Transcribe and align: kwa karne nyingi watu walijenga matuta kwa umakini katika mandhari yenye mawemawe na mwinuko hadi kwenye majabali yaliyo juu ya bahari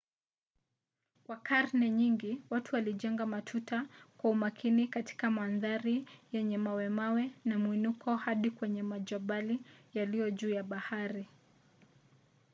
kwa 1.23 1.37
karne 1.37 1.89
nyingi 1.89 2.41
watu 2.49 2.75
walijenga 2.75 3.25
matuta 3.25 3.87
kwa 4.17 4.29
umakini 4.31 4.87
katika 4.87 5.31
mandhari 5.31 6.05
yenye 6.31 6.57
mawemawe 6.57 7.31
na 7.45 7.59
mwinuko 7.59 8.15
hadi 8.15 8.51
kwenye 8.51 8.83
majabali 8.83 9.59
yaliyo 9.93 10.31
juu 10.31 10.49
ya 10.49 10.63
bahari 10.63 11.27